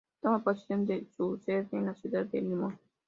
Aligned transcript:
Toma 0.19 0.43
posesión 0.43 0.87
de 0.87 1.05
su 1.15 1.37
Sede, 1.37 1.67
en 1.73 1.85
la 1.85 1.93
Ciudad 1.93 2.25
de 2.25 2.41
Limón. 2.41 2.79